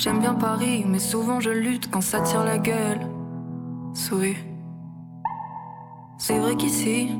J'aime 0.00 0.20
bien 0.20 0.34
Paris, 0.34 0.84
mais 0.86 1.00
souvent 1.00 1.40
je 1.40 1.50
lutte 1.50 1.90
quand 1.90 2.00
ça 2.00 2.20
tire 2.20 2.44
la 2.44 2.58
gueule. 2.58 3.00
Souris. 3.94 4.36
C'est 6.18 6.38
vrai 6.38 6.54
qu'ici, 6.54 7.10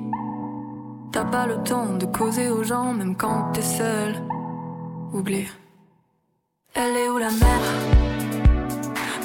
t'as 1.10 1.24
pas 1.24 1.48
le 1.48 1.56
temps 1.64 1.96
de 1.96 2.06
causer 2.06 2.50
aux 2.50 2.62
gens, 2.62 2.94
même 2.94 3.16
quand 3.16 3.50
t'es 3.52 3.62
seul. 3.62 4.14
Oublie. 5.12 5.48
Elle 6.72 6.96
est 6.96 7.08
où 7.08 7.18
la 7.18 7.30
mer? 7.30 7.60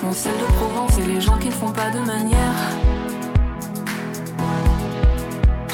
Mon 0.02 0.14
sel 0.14 0.34
de 0.34 0.46
Provence 0.56 0.98
et 0.98 1.06
les 1.06 1.22
gens 1.22 1.38
qui 1.38 1.50
ne 1.50 1.54
font 1.54 1.72
pas 1.72 1.92
de 1.92 2.00
manière. 2.00 2.58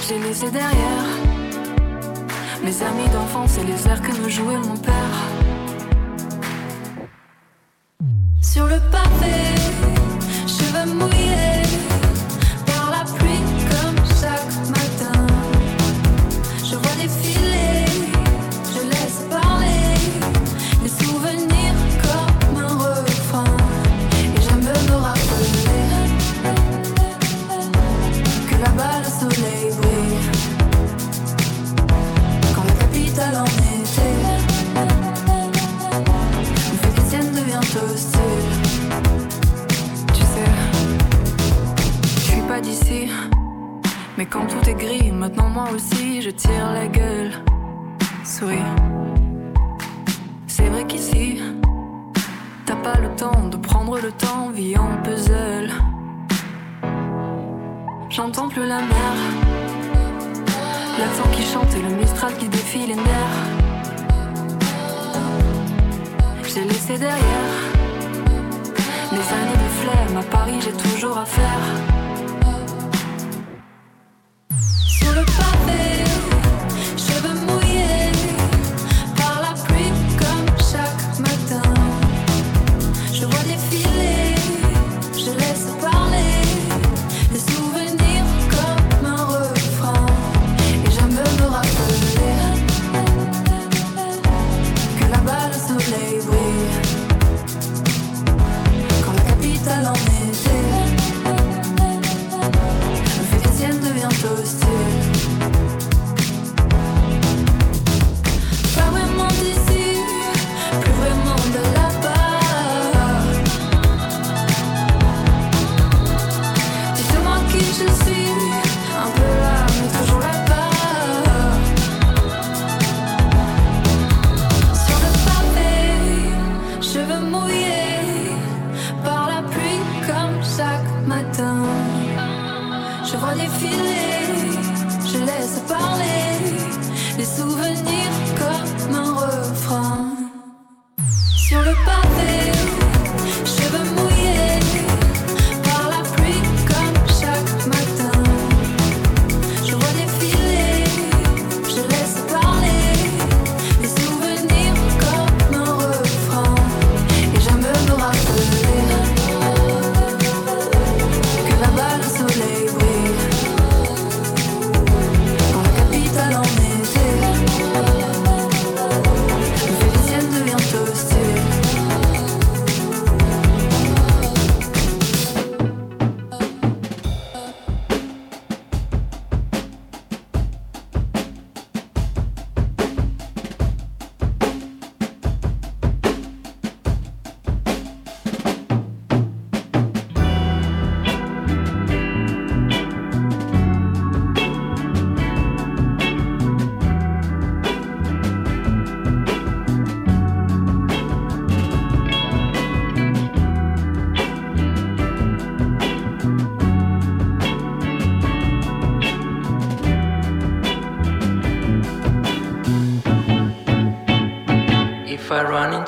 J'ai 0.05 0.19
laissé 0.19 0.51
derrière 0.51 1.05
mes 2.61 2.83
amis 2.83 3.09
d'enfance 3.13 3.57
et 3.57 3.63
les 3.63 3.87
airs 3.87 4.01
que 4.01 4.21
me 4.21 4.27
jouait 4.27 4.57
mon 4.57 4.75
père. 4.75 5.38
Sur 8.51 8.65
le 8.65 8.79
pavé, 8.89 9.53
cheveux 10.47 10.91
mouillés 10.95 11.68
Mais 44.19 44.25
quand 44.25 44.47
tout 44.47 44.69
est 44.69 44.73
gris, 44.73 45.13
maintenant 45.13 45.47
moi 45.47 45.69
aussi 45.73 46.21
je 46.21 46.29
tire 46.29 46.73
la 46.73 46.87
gueule. 46.87 47.31
Souris. 48.25 48.57
C'est 50.45 50.67
vrai 50.67 50.83
qu'ici, 50.85 51.41
t'as 52.65 52.75
pas 52.75 52.97
le 52.99 53.15
temps 53.15 53.47
de 53.47 53.55
prendre 53.55 53.97
le 53.97 54.11
temps, 54.11 54.49
vie 54.49 54.75
en 54.77 55.01
puzzle. 55.03 55.71
J'entends 58.09 58.49
plus 58.49 58.67
la 58.67 58.81
mer. 58.81 59.13
L'accent 60.99 61.29
qui 61.31 61.43
chante 61.43 61.73
et 61.73 61.81
le 61.81 61.95
mistral 61.95 62.33
qui 62.37 62.49
défie 62.49 62.87
les 62.87 62.95
nerfs. 62.95 63.39
J'ai 66.43 66.65
laissé 66.65 66.97
derrière 66.97 67.55
les 69.13 69.25
années 69.37 69.59
de 69.63 69.69
flemme. 69.79 70.17
À 70.17 70.23
Paris, 70.23 70.59
j'ai 70.59 70.73
toujours 70.73 71.17
à 71.17 71.23
faire. 71.23 71.98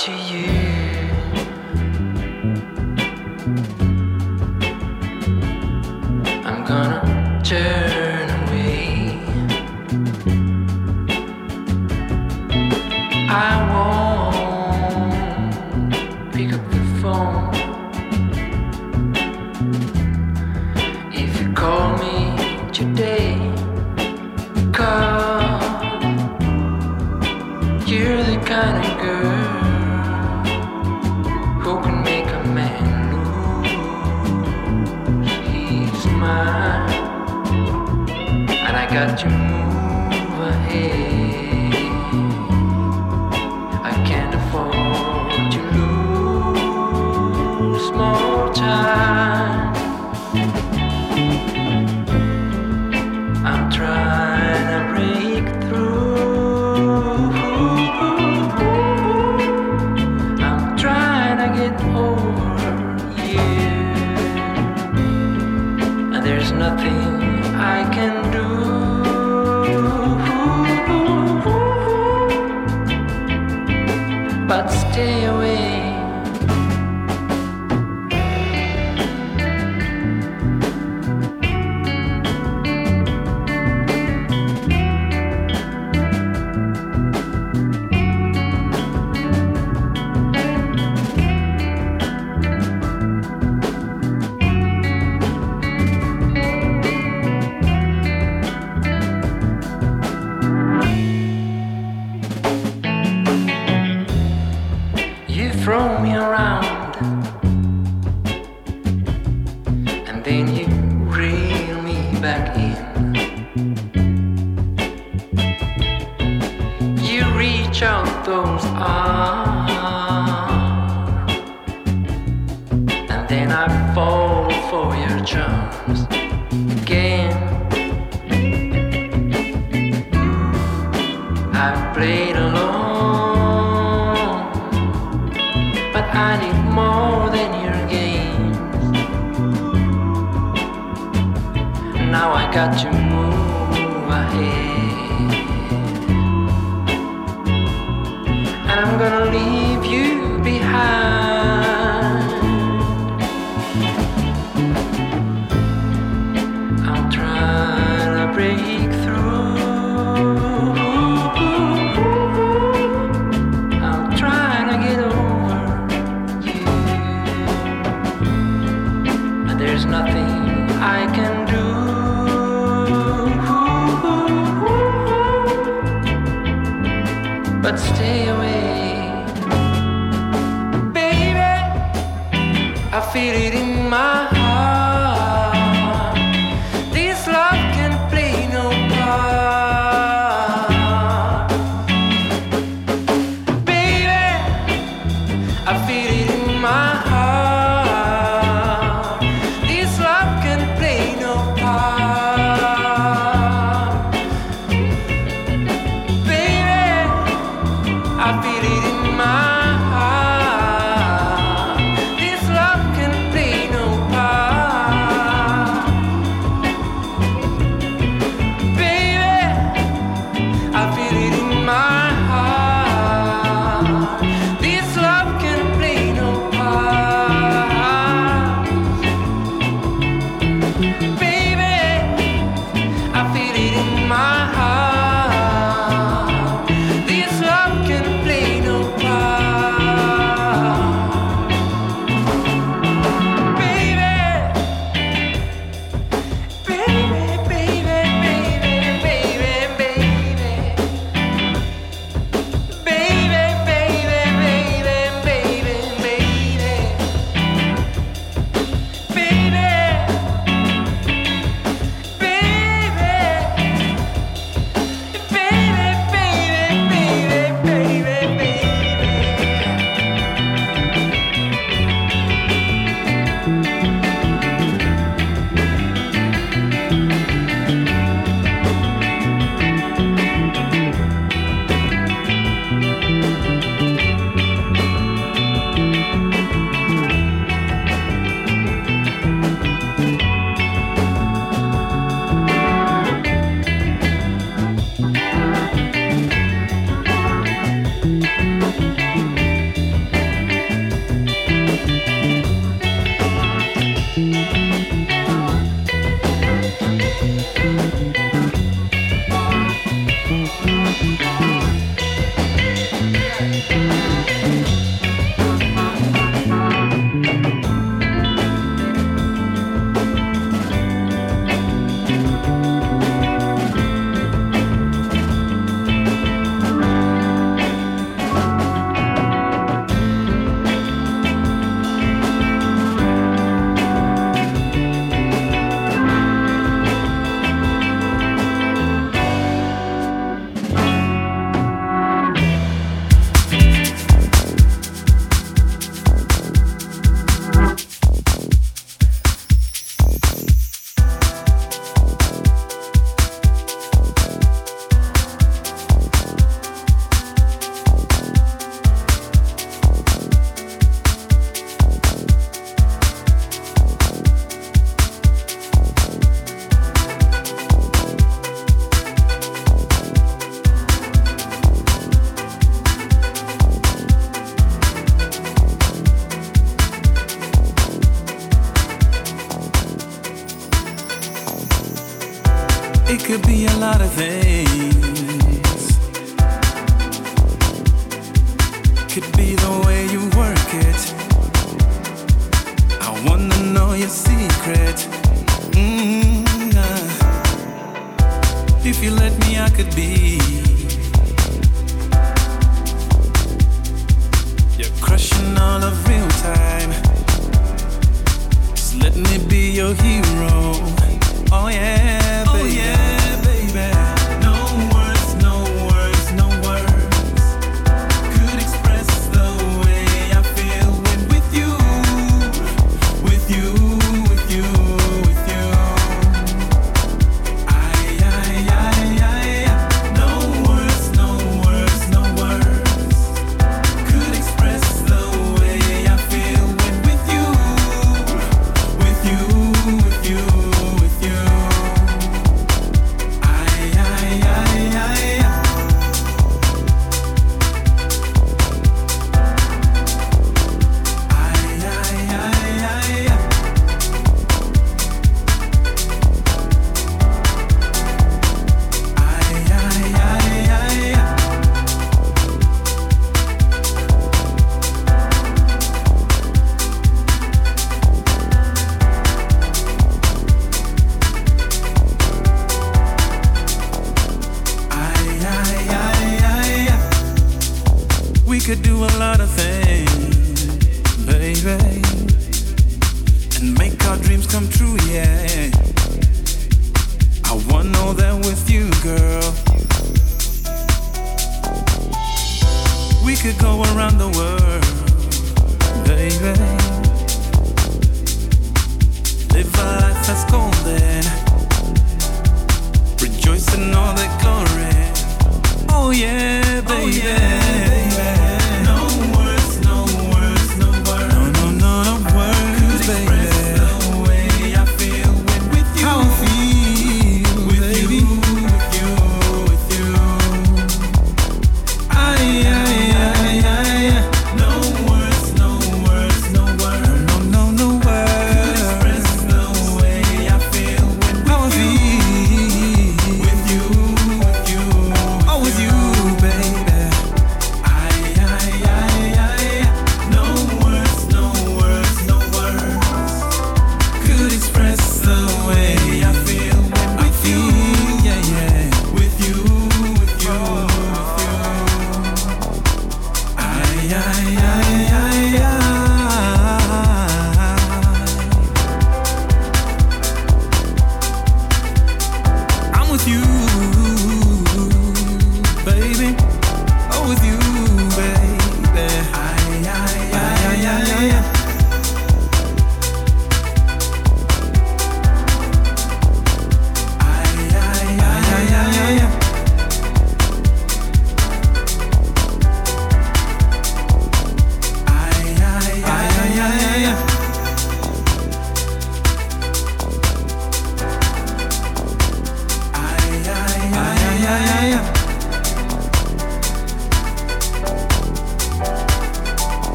to 0.00 0.12
you. 0.12 0.29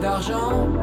d'argent. 0.00 0.79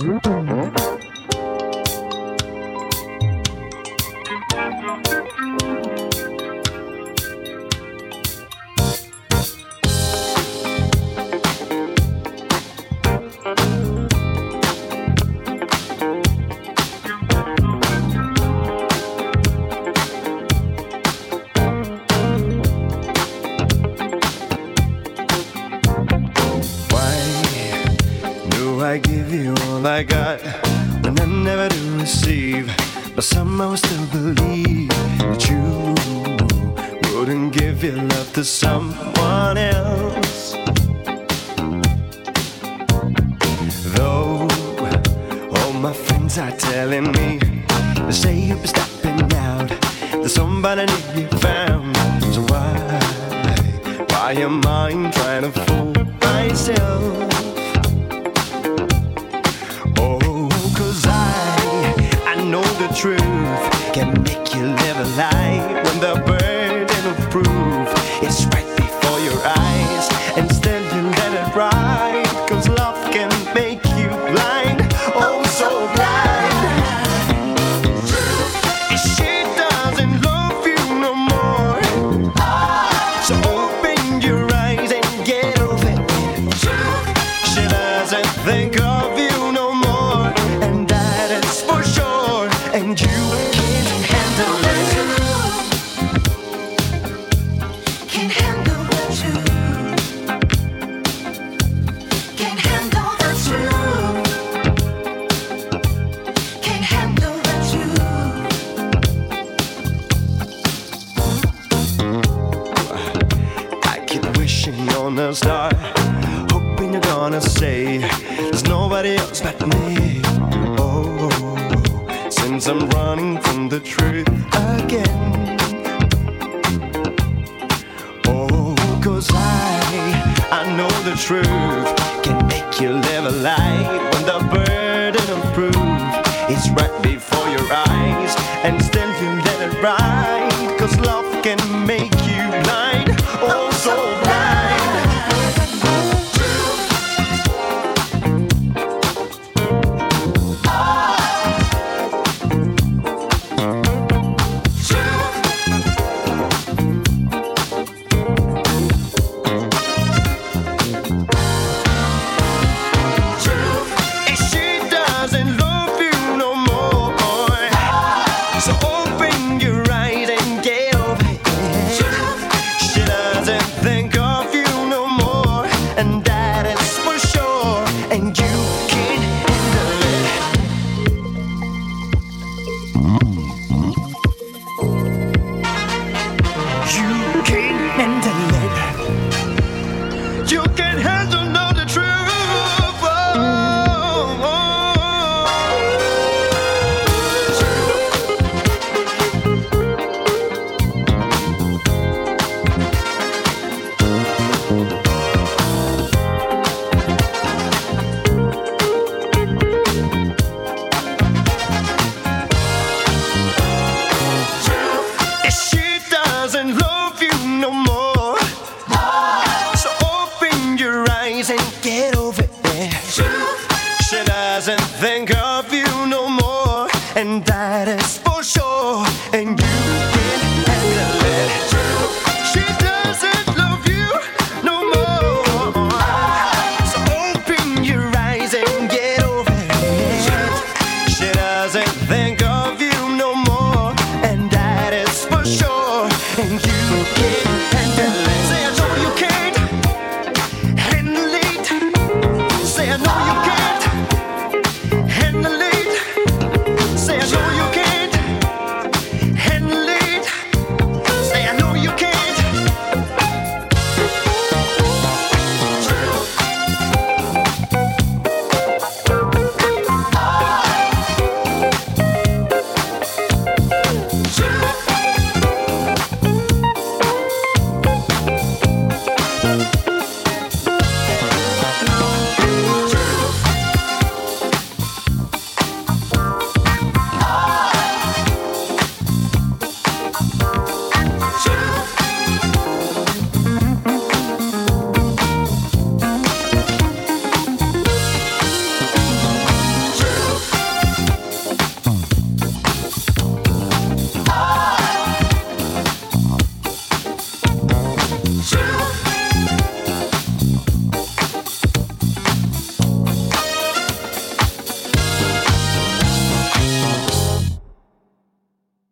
Mm-hmm. 0.00 0.39